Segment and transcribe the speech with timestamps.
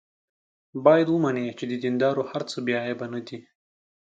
[0.85, 3.37] باید ومني چې د دیندارو هر څه بې عیبه نه دي.